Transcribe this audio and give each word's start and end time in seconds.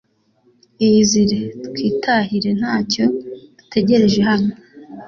Iyizire 0.83 1.39
twitahire 1.65 2.49
ntacyo 2.59 3.05
dutegereje 3.57 4.19
hano 4.29 4.51